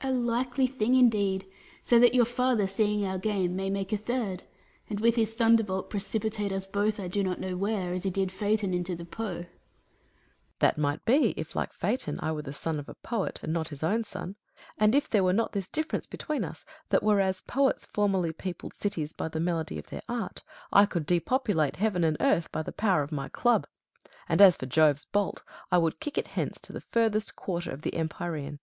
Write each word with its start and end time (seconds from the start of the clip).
Atlas. 0.00 0.16
A 0.16 0.18
likely 0.18 0.66
thing 0.66 0.94
indeed! 0.94 1.44
So 1.82 1.98
that 1.98 2.14
your 2.14 2.24
father 2.24 2.66
seeing 2.66 3.04
our 3.04 3.18
game, 3.18 3.54
may 3.54 3.68
make 3.68 3.92
a 3.92 3.98
third, 3.98 4.44
and 4.88 4.98
with 4.98 5.16
his 5.16 5.34
thunderbolt 5.34 5.90
precipitate 5.90 6.52
us 6.52 6.66
both 6.66 6.98
I 6.98 7.06
do 7.06 7.22
not 7.22 7.38
know 7.38 7.54
where, 7.54 7.92
as 7.92 8.04
he 8.04 8.08
did 8.08 8.32
Phaeton 8.32 8.72
into 8.72 8.96
the 8.96 9.04
Po! 9.04 9.24
Hercules. 9.40 9.48
That 10.60 10.78
might 10.78 11.04
be, 11.04 11.34
if, 11.36 11.54
like 11.54 11.74
Phaeton, 11.74 12.18
I 12.22 12.32
were 12.32 12.40
the 12.40 12.54
son 12.54 12.78
of 12.78 12.88
a 12.88 12.94
poet, 12.94 13.40
and 13.42 13.52
not 13.52 13.68
his 13.68 13.82
own 13.82 14.04
son; 14.04 14.36
and 14.78 14.94
if 14.94 15.06
there 15.10 15.22
were 15.22 15.34
not 15.34 15.52
this 15.52 15.68
difference 15.68 16.06
between 16.06 16.44
us, 16.44 16.64
that 16.88 17.02
whereas 17.02 17.42
poets 17.42 17.84
formerly 17.84 18.32
peopled 18.32 18.72
cities 18.72 19.12
by 19.12 19.28
the 19.28 19.38
melody 19.38 19.78
of 19.78 19.88
their 19.90 20.00
art, 20.08 20.42
I 20.72 20.86
could 20.86 21.04
depopulate 21.04 21.76
heaven 21.76 22.04
and 22.04 22.16
earth 22.20 22.50
by 22.50 22.62
the 22.62 22.72
power 22.72 23.02
of 23.02 23.12
my 23.12 23.28
club. 23.28 23.66
And 24.30 24.40
as 24.40 24.56
for 24.56 24.64
Jove's 24.64 25.04
bolt, 25.04 25.42
I 25.70 25.76
would 25.76 26.00
kick 26.00 26.16
it 26.16 26.28
hence 26.28 26.58
to 26.60 26.72
the 26.72 26.80
farthest 26.80 27.36
quarter 27.36 27.70
of 27.70 27.82
the 27.82 27.94
empyrean. 27.96 28.60